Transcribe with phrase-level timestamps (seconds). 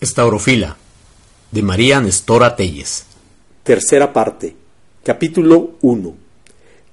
[0.00, 0.76] Estaurofila,
[1.50, 3.04] de María Nestora Telles.
[3.64, 4.54] Tercera parte.
[5.02, 6.14] Capítulo 1.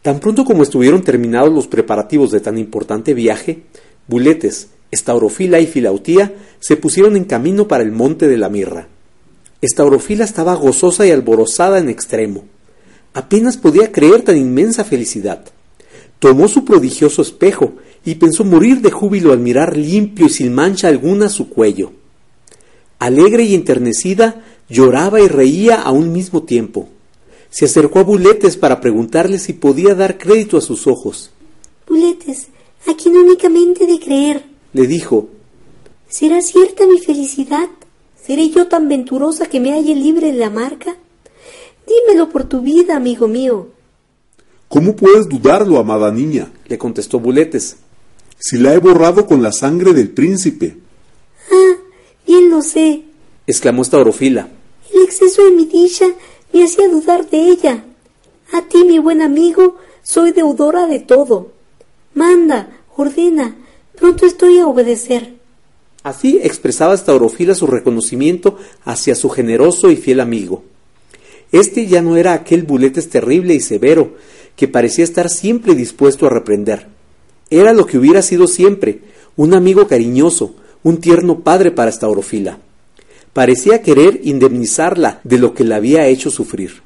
[0.02, 3.62] Tan pronto como estuvieron terminados los preparativos de tan importante viaje,
[4.08, 8.88] Buletes, Estaurofila y Filautía se pusieron en camino para el monte de la mirra.
[9.62, 12.46] Estaurofila estaba gozosa y alborozada en extremo.
[13.14, 15.46] Apenas podía creer tan inmensa felicidad.
[16.18, 20.88] Tomó su prodigioso espejo y pensó morir de júbilo al mirar limpio y sin mancha
[20.88, 21.92] alguna su cuello.
[23.00, 26.90] Alegre y enternecida, lloraba y reía a un mismo tiempo.
[27.50, 31.32] Se acercó a Buletes para preguntarle si podía dar crédito a sus ojos.
[31.88, 32.48] Buletes,
[32.88, 35.30] a quien únicamente de creer, le dijo.
[36.10, 37.70] ¿Será cierta mi felicidad?
[38.22, 40.96] ¿Seré yo tan venturosa que me halle libre de la marca?
[41.88, 43.70] Dímelo por tu vida, amigo mío.
[44.68, 46.52] ¿Cómo puedes dudarlo, amada niña?
[46.68, 47.78] le contestó Buletes.
[48.38, 50.76] Si la he borrado con la sangre del príncipe.
[51.52, 51.76] Ah,
[52.26, 53.04] Bien lo sé,
[53.48, 54.50] exclamó Staurofila.
[54.94, 56.06] El exceso de mi dicha
[56.54, 57.86] me hacía dudar de ella.
[58.54, 61.52] A ti, mi buen amigo, soy deudora de todo.
[62.14, 63.56] Manda, ordena,
[63.96, 65.36] pronto estoy a obedecer.
[66.04, 70.64] Así expresaba Staurofila su reconocimiento hacia su generoso y fiel amigo.
[71.52, 74.16] Este ya no era aquel buletes terrible y severo
[74.56, 76.88] que parecía estar siempre dispuesto a reprender.
[77.50, 79.02] Era lo que hubiera sido siempre,
[79.36, 82.60] un amigo cariñoso, un tierno padre para Staurofila.
[83.34, 86.84] Parecía querer indemnizarla de lo que la había hecho sufrir.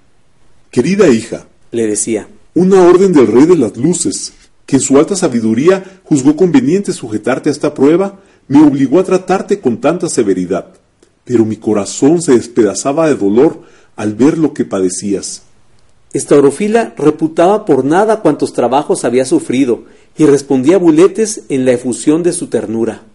[0.72, 4.32] Querida hija, le decía, una orden del rey de las luces,
[4.66, 9.60] que en su alta sabiduría juzgó conveniente sujetarte a esta prueba, me obligó a tratarte
[9.60, 10.68] con tanta severidad.
[11.26, 13.64] Pero mi corazón se despedazaba de dolor
[13.98, 15.42] al ver lo que padecías.
[16.14, 19.84] Estaurofila reputaba por nada cuantos trabajos había sufrido
[20.18, 23.09] y respondía a buletes en la efusión de su ternura.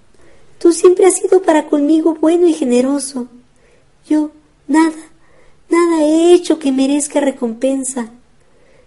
[0.64, 3.28] Tú siempre has sido para conmigo bueno y generoso.
[4.08, 4.30] Yo
[4.66, 4.96] nada,
[5.68, 8.08] nada he hecho que merezca recompensa.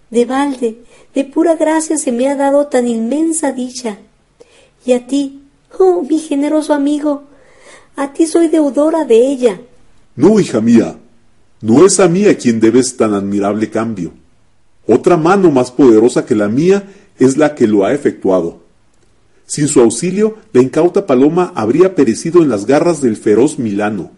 [0.09, 0.79] De balde,
[1.13, 3.99] de pura gracia se me ha dado tan inmensa dicha.
[4.87, 5.43] Y a ti,
[5.77, 7.25] oh mi generoso amigo,
[7.95, 9.61] a ti soy deudora de ella.
[10.15, 10.97] No, hija mía,
[11.61, 14.13] no es a mí a quien debes tan admirable cambio.
[14.87, 18.65] Otra mano más poderosa que la mía es la que lo ha efectuado.
[19.47, 24.11] Sin su auxilio, la incauta paloma habría perecido en las garras del feroz Milano.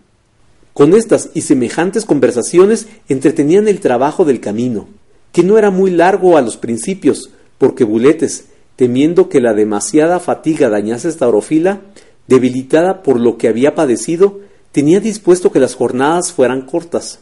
[0.73, 4.87] Con estas y semejantes conversaciones entretenían el trabajo del camino,
[5.31, 7.29] que no era muy largo a los principios,
[7.59, 8.45] porque Buletes,
[8.75, 11.81] temiendo que la demasiada fatiga dañase esta orofila,
[12.27, 14.39] debilitada por lo que había padecido,
[14.71, 17.19] tenía dispuesto que las jornadas fueran cortas.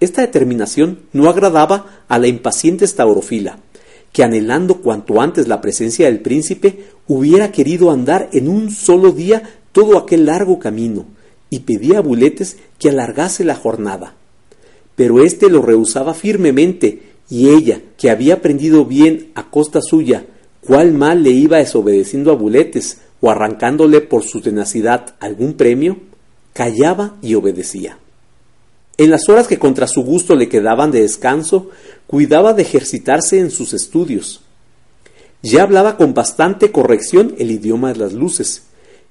[0.00, 3.60] Esta determinación no agradaba a la impaciente estaurofila,
[4.14, 9.42] que anhelando cuanto antes la presencia del príncipe, hubiera querido andar en un solo día
[9.72, 11.06] todo aquel largo camino,
[11.50, 14.14] y pedía a Buletes que alargase la jornada.
[14.94, 20.26] Pero éste lo rehusaba firmemente, y ella, que había aprendido bien a costa suya
[20.60, 25.98] cuál mal le iba desobedeciendo a Buletes o arrancándole por su tenacidad algún premio,
[26.52, 27.98] callaba y obedecía.
[28.96, 31.70] En las horas que contra su gusto le quedaban de descanso,
[32.06, 34.42] cuidaba de ejercitarse en sus estudios.
[35.42, 38.62] Ya hablaba con bastante corrección el idioma de las luces,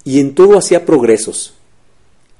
[0.05, 1.53] y en todo hacía progresos.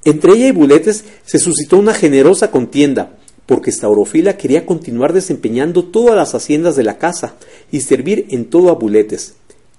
[0.04, 3.16] Entre ella y Buletes se suscitó una generosa contienda,
[3.46, 7.34] porque Staurofila quería continuar desempeñando todas las haciendas de la casa
[7.70, 9.34] y servir en todo a Buletes,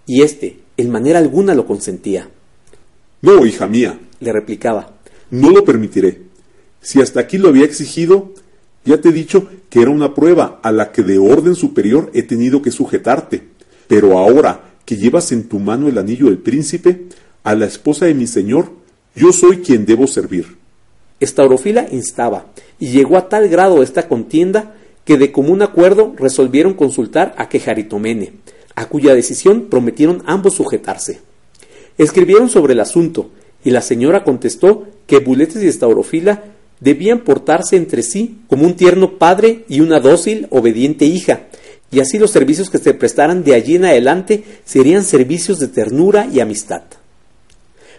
[0.06, 2.30] y éste, en manera alguna, lo consentía.
[3.22, 4.94] No, hija mía, le replicaba,
[5.32, 6.25] no lo permitiré.
[6.86, 8.32] Si hasta aquí lo había exigido,
[8.86, 12.22] ya te he dicho que era una prueba a la que de orden superior he
[12.22, 13.42] tenido que sujetarte.
[13.88, 17.06] Pero ahora que llevas en tu mano el anillo del príncipe,
[17.44, 18.70] a la esposa de mi señor,
[19.16, 20.58] yo soy quien debo servir.
[21.20, 22.46] Estaurofila instaba,
[22.80, 24.76] y llegó a tal grado esta contienda
[25.06, 28.34] que de común acuerdo resolvieron consultar a Quejaritomene,
[28.76, 31.20] a cuya decisión prometieron ambos sujetarse.
[31.98, 33.32] Escribieron sobre el asunto,
[33.64, 36.44] y la señora contestó que Buletes y Estaurofila
[36.80, 41.48] debían portarse entre sí como un tierno padre y una dócil, obediente hija,
[41.92, 46.28] y así los servicios que se prestaran de allí en adelante serían servicios de ternura
[46.32, 46.84] y amistad.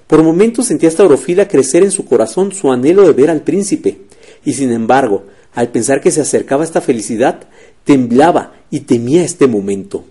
[0.07, 3.99] Por momentos sentía esta orofila crecer en su corazón su anhelo de ver al príncipe,
[4.45, 5.25] y sin embargo,
[5.55, 7.41] al pensar que se acercaba esta felicidad,
[7.85, 10.05] temblaba y temía este momento.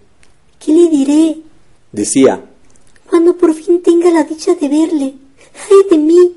[0.59, 1.37] ¿Qué le diré?
[1.91, 2.43] decía.
[3.07, 5.13] Cuando por fin tenga la dicha de verle.
[5.69, 6.35] ¡Ay de mí!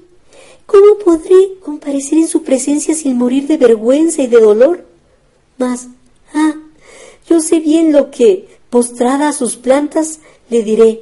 [0.69, 4.85] ¿Cómo podré comparecer en su presencia sin morir de vergüenza y de dolor?
[5.57, 5.89] Mas,
[6.35, 6.57] ah,
[7.27, 10.21] yo sé bien lo que, postrada a sus plantas,
[10.51, 11.01] le diré.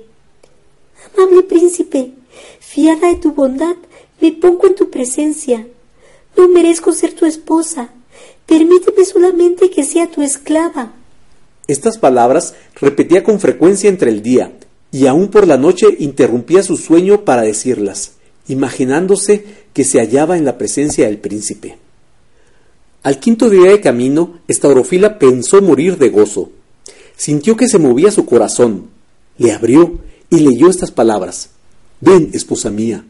[1.13, 2.13] Amable príncipe,
[2.61, 3.75] fiada de tu bondad,
[4.21, 5.67] me pongo en tu presencia.
[6.37, 7.91] No merezco ser tu esposa.
[8.47, 10.93] Permíteme solamente que sea tu esclava.
[11.67, 14.53] Estas palabras repetía con frecuencia entre el día,
[14.93, 18.13] y aún por la noche interrumpía su sueño para decirlas,
[18.49, 21.77] imaginándose que se hallaba en la presencia del príncipe.
[23.03, 26.51] Al quinto día de camino, Estaurofila pensó morir de gozo.
[27.17, 28.89] Sintió que se movía su corazón.
[29.39, 31.51] Le abrió y leyó estas palabras.
[32.01, 33.05] Ven, esposa mía,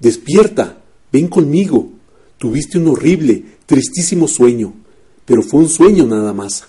[0.00, 0.78] despierta,
[1.12, 1.90] ven conmigo.
[2.38, 4.74] Tuviste un horrible, tristísimo sueño,
[5.24, 6.64] pero fue un sueño nada más.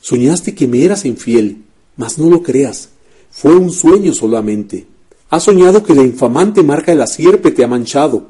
[0.00, 1.62] Soñaste que me eras infiel,
[1.96, 2.88] mas no lo creas.
[3.30, 4.86] Fue un sueño solamente.
[5.32, 8.26] Has soñado que la infamante marca de la sierpe te ha manchado,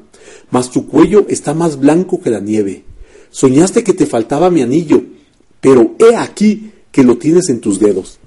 [0.51, 2.85] mas tu cuello está más blanco que la nieve.
[3.29, 5.03] Soñaste que te faltaba mi anillo,
[5.59, 8.19] pero he aquí que lo tienes en tus dedos.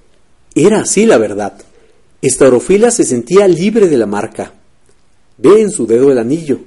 [0.54, 1.56] Era así la verdad.
[2.20, 4.52] Estaurofila se sentía libre de la marca.
[5.38, 6.58] Ve en su dedo el anillo.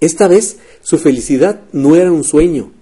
[0.00, 2.72] Esta vez su felicidad no era un sueño.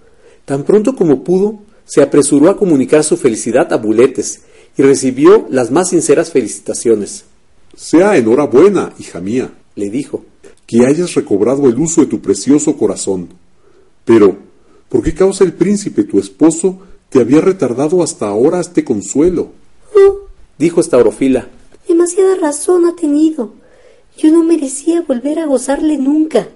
[0.44, 4.42] Tan pronto como pudo, se apresuró a comunicar su felicidad a Buletes
[4.78, 7.24] y recibió las más sinceras felicitaciones.
[7.74, 10.24] Sea enhorabuena, hija mía, le dijo,
[10.66, 13.28] que hayas recobrado el uso de tu precioso corazón.
[14.04, 14.36] Pero,
[14.88, 19.52] ¿por qué causa el príncipe, tu esposo, te había retardado hasta ahora este consuelo?
[19.94, 20.20] Oh,
[20.58, 21.48] dijo Estaurofila.
[21.86, 23.52] Demasiada razón ha tenido.
[24.16, 26.48] Yo no merecía volver a gozarle nunca.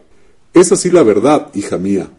[0.55, 2.11] Es así la verdad, hija mía,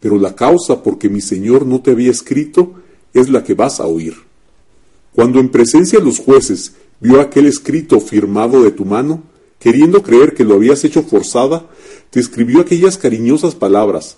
[0.00, 2.74] pero la causa por que mi señor no te había escrito
[3.14, 4.14] es la que vas a oír.
[5.14, 9.22] Cuando en presencia de los jueces vio aquel escrito firmado de tu mano,
[9.58, 11.66] queriendo creer que lo habías hecho forzada,
[12.10, 14.16] te escribió aquellas cariñosas palabras,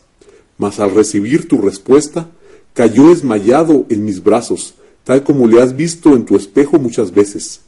[0.58, 2.30] mas al recibir tu respuesta,
[2.74, 7.60] cayó desmayado en mis brazos, tal como le has visto en tu espejo muchas veces.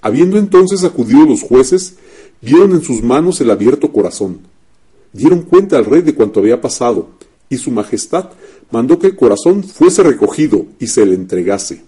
[0.00, 1.94] Habiendo entonces acudido los jueces,
[2.40, 4.40] vieron en sus manos el abierto corazón.
[5.12, 7.08] Dieron cuenta al rey de cuanto había pasado,
[7.48, 8.30] y su majestad
[8.70, 11.82] mandó que el corazón fuese recogido y se le entregase.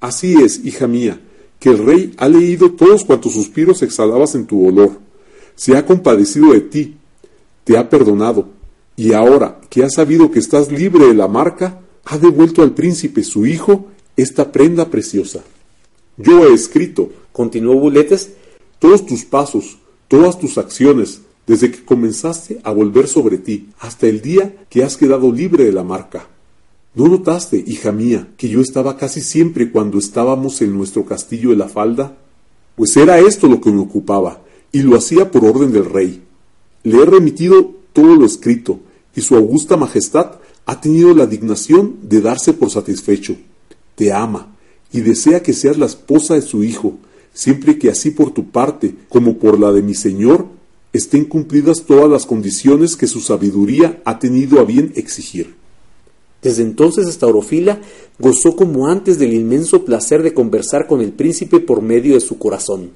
[0.00, 1.20] Así es, hija mía,
[1.60, 4.98] que el rey ha leído todos cuantos suspiros exhalabas en tu dolor,
[5.54, 6.96] se ha compadecido de ti,
[7.64, 8.48] te ha perdonado,
[8.96, 13.22] y ahora que ha sabido que estás libre de la marca, ha devuelto al príncipe
[13.22, 13.86] su hijo
[14.16, 15.44] esta prenda preciosa.
[16.16, 18.32] Yo he escrito, continuó Buletes,
[18.78, 19.78] todos tus pasos,
[20.08, 24.96] todas tus acciones, desde que comenzaste a volver sobre ti, hasta el día que has
[24.96, 26.26] quedado libre de la marca.
[26.92, 31.56] ¿No notaste, hija mía, que yo estaba casi siempre cuando estábamos en nuestro castillo de
[31.56, 32.18] la falda?
[32.74, 34.42] Pues era esto lo que me ocupaba,
[34.72, 36.22] y lo hacía por orden del rey.
[36.82, 38.80] Le he remitido todo lo escrito,
[39.14, 43.36] y su augusta majestad ha tenido la dignación de darse por satisfecho.
[43.94, 44.56] Te ama,
[44.92, 46.98] y desea que seas la esposa de su hijo,
[47.32, 50.46] siempre que así por tu parte como por la de mi señor
[50.92, 55.59] estén cumplidas todas las condiciones que su sabiduría ha tenido a bien exigir.
[56.42, 57.80] Desde entonces Estaurofila
[58.18, 62.38] gozó como antes del inmenso placer de conversar con el príncipe por medio de su
[62.38, 62.90] corazón.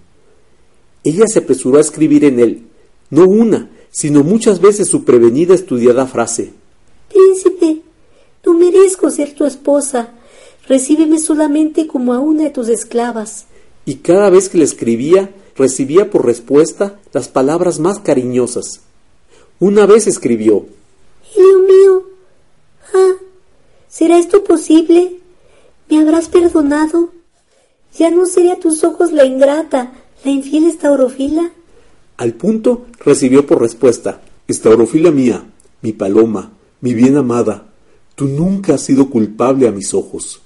[1.03, 2.63] Ella se apresuró a escribir en él,
[3.11, 6.53] no una, sino muchas veces su prevenida estudiada frase.
[7.13, 7.83] Príncipe,
[8.45, 10.15] no merezco ser tu esposa.
[10.67, 13.45] Recíbeme solamente como a una de tus esclavas.
[13.85, 18.81] Y cada vez que le escribía, recibía por respuesta las palabras más cariñosas.
[19.61, 20.67] Una vez escribió
[21.37, 22.05] Hijo mío,
[23.95, 25.21] ¿Será esto posible?
[25.89, 27.11] ¿Me habrás perdonado?
[27.97, 29.93] ¿Ya no seré a tus ojos la ingrata,
[30.25, 31.53] la infiel estaurofila?
[32.17, 35.45] Al punto recibió por respuesta Estaurofila mía,
[35.81, 37.69] mi paloma, mi bien amada,
[38.17, 40.41] tú nunca has sido culpable a mis ojos.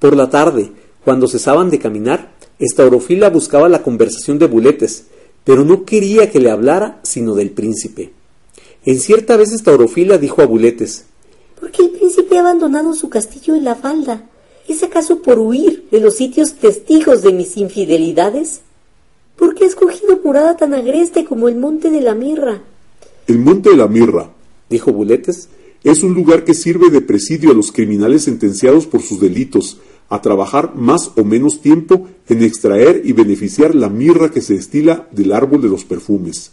[0.00, 0.72] Por la tarde,
[1.04, 5.04] cuando cesaban de caminar, Estaurofila buscaba la conversación de Buletes,
[5.44, 8.10] pero no quería que le hablara sino del príncipe.
[8.84, 11.04] En cierta vez Estaurofila dijo a Buletes
[11.62, 14.28] ¿Por qué el príncipe ha abandonado su castillo en la falda?
[14.66, 18.62] ¿Es acaso por huir de los sitios testigos de mis infidelidades?
[19.36, 22.62] ¿Por qué ha escogido morada tan agreste como el Monte de la Mirra?
[23.28, 24.32] El Monte de la Mirra,
[24.68, 25.50] dijo Buletes,
[25.84, 29.78] es un lugar que sirve de presidio a los criminales sentenciados por sus delitos,
[30.08, 35.06] a trabajar más o menos tiempo en extraer y beneficiar la mirra que se destila
[35.12, 36.50] del árbol de los perfumes.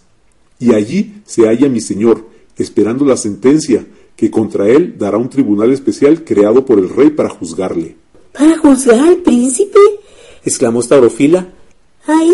[0.60, 2.28] Y allí se halla mi señor,
[2.60, 3.86] esperando la sentencia,
[4.16, 7.96] que contra él dará un tribunal especial creado por el rey para juzgarle.
[8.34, 9.80] ¿Para juzgar al príncipe?
[10.44, 11.48] exclamó Staurofila.
[12.06, 12.34] ¿A él?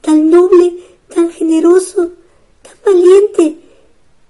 [0.00, 0.74] Tan noble,
[1.12, 2.12] tan generoso,
[2.62, 3.58] tan valiente,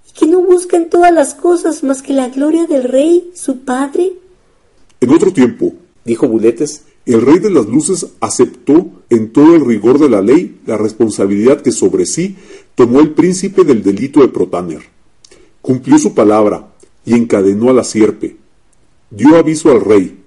[0.09, 3.59] y que no busca en todas las cosas más que la gloria del rey, su
[3.59, 4.13] padre.
[5.01, 9.99] En otro tiempo, dijo Buletes, el rey de las luces aceptó en todo el rigor
[9.99, 12.37] de la ley la responsabilidad que sobre sí
[12.75, 14.98] tomó el príncipe del delito de Protáner.
[15.69, 16.73] Cumplió su palabra
[17.05, 18.39] y encadenó a la sierpe.
[19.11, 20.19] Dio aviso al rey.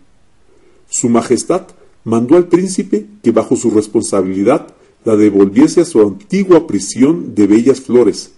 [0.87, 1.63] Su majestad
[2.03, 4.67] mandó al príncipe que bajo su responsabilidad
[5.03, 8.33] la devolviese a su antigua prisión de bellas flores.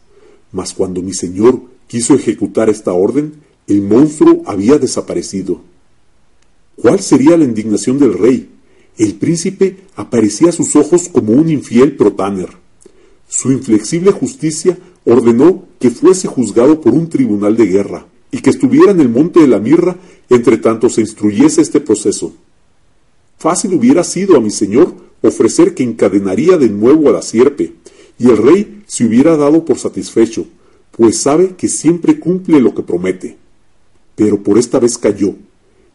[0.53, 3.33] Mas cuando mi señor quiso ejecutar esta orden,
[3.67, 5.59] el monstruo había desaparecido.
[6.77, 8.49] ¿Cuál sería la indignación del rey?
[8.97, 12.47] El príncipe aparecía a sus ojos como un infiel protáner.
[13.27, 18.91] Su inflexible justicia ordenó que fuese juzgado por un tribunal de guerra y que estuviera
[18.91, 19.97] en el monte de la mirra
[20.29, 22.33] entre tanto se instruyese este proceso.
[23.37, 27.73] Fácil hubiera sido a mi señor ofrecer que encadenaría de nuevo a la sierpe,
[28.19, 30.45] y el rey se hubiera dado por satisfecho,
[30.91, 33.37] pues sabe que siempre cumple lo que promete.
[34.15, 35.35] Pero por esta vez cayó,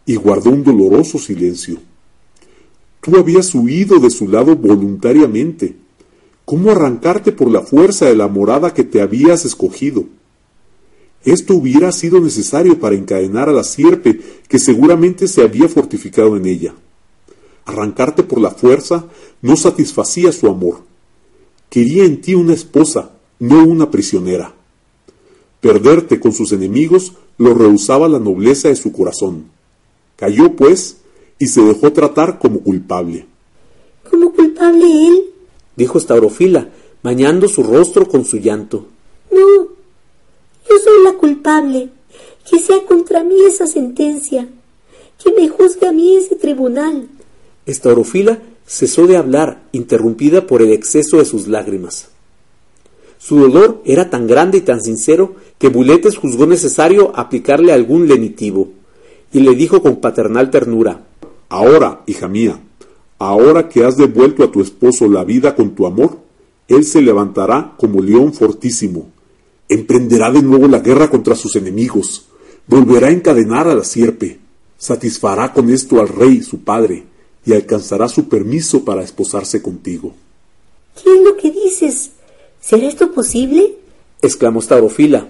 [0.07, 1.79] y guardó un doloroso silencio.
[3.00, 5.77] Tú habías huido de su lado voluntariamente.
[6.49, 10.07] ¿Cómo arrancarte por la fuerza de la morada que te habías escogido?
[11.23, 16.47] Esto hubiera sido necesario para encadenar a la sierpe que seguramente se había fortificado en
[16.47, 16.75] ella.
[17.67, 19.05] Arrancarte por la fuerza
[19.43, 20.85] no satisfacía su amor.
[21.69, 24.55] Quería en ti una esposa, no una prisionera.
[25.61, 29.50] Perderte con sus enemigos lo rehusaba la nobleza de su corazón.
[30.17, 30.97] Cayó, pues,
[31.38, 33.26] y se dejó tratar como culpable.
[34.11, 35.25] ¿Como culpable él?
[35.78, 36.68] Dijo Staurofila,
[37.04, 38.87] bañando su rostro con su llanto.
[39.30, 39.68] No,
[40.68, 41.90] yo soy la culpable.
[42.50, 44.49] Que sea contra mí esa sentencia.
[45.23, 47.08] Que me juzgue a mí ese tribunal.
[47.64, 52.08] Estaurofila cesó de hablar, interrumpida por el exceso de sus lágrimas.
[53.18, 58.70] Su dolor era tan grande y tan sincero que Buletes juzgó necesario aplicarle algún lenitivo,
[59.32, 61.04] y le dijo con paternal ternura
[61.50, 62.61] Ahora, hija mía,
[63.18, 66.18] ahora que has devuelto a tu esposo la vida con tu amor,
[66.68, 69.10] él se levantará como león fortísimo,
[69.68, 72.26] emprenderá de nuevo la guerra contra sus enemigos,
[72.66, 74.38] volverá a encadenar a la sierpe,
[74.76, 77.04] satisfará con esto al rey su padre,
[77.44, 80.12] y alcanzará su permiso para esposarse contigo.
[81.02, 82.10] ¿Qué es lo que dices?
[82.60, 83.76] ¿Será esto posible?
[84.20, 85.28] exclamó Staurofila.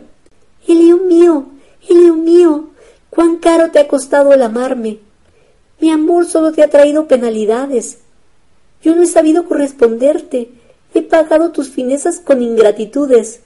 [0.66, 1.46] Elio mío,
[1.88, 2.70] Elio mío,
[3.10, 4.98] cuán caro te ha costado el amarme.
[5.80, 7.98] Mi amor solo te ha traído penalidades.
[8.82, 10.50] Yo no he sabido corresponderte.
[10.94, 13.40] He pagado tus finezas con ingratitudes.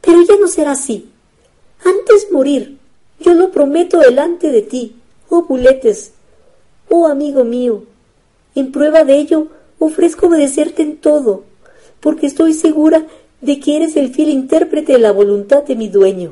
[0.00, 1.10] Pero ya no será así.
[1.84, 2.78] Antes morir,
[3.20, 4.96] yo lo prometo delante de ti,
[5.28, 6.12] oh buletes,
[6.90, 7.84] Oh amigo mío,
[8.54, 9.48] en prueba de ello
[9.78, 11.44] ofrezco obedecerte en todo,
[12.00, 13.06] porque estoy segura
[13.42, 16.26] de que eres el fiel intérprete de la voluntad de mi dueño.